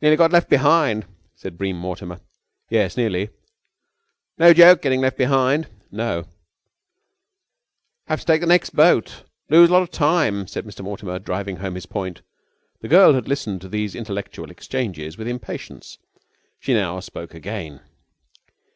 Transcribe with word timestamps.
"Nearly 0.00 0.16
got 0.16 0.30
left 0.30 0.48
behind," 0.48 1.06
said 1.34 1.58
Bream 1.58 1.76
Mortimer. 1.76 2.20
"Yes, 2.70 2.96
nearly." 2.96 3.30
"No 4.38 4.54
joke 4.54 4.80
getting 4.80 5.00
left 5.00 5.18
behind." 5.18 5.66
"No." 5.90 6.28
"Have 8.06 8.20
to 8.20 8.26
take 8.26 8.40
the 8.42 8.46
next 8.46 8.76
boat. 8.76 9.24
Lose 9.50 9.68
a 9.68 9.72
lot 9.72 9.82
of 9.82 9.90
time," 9.90 10.46
said 10.46 10.66
Mr. 10.66 10.84
Mortimer, 10.84 11.18
driving 11.18 11.56
home 11.56 11.74
his 11.74 11.86
point. 11.86 12.22
The 12.80 12.86
girl 12.86 13.14
had 13.14 13.26
listened 13.26 13.60
to 13.62 13.68
these 13.68 13.96
intellectual 13.96 14.52
exchanges 14.52 15.18
with 15.18 15.26
impatience. 15.26 15.98
She 16.60 16.72
now 16.72 17.00
spoke 17.00 17.34
again. 17.34 17.80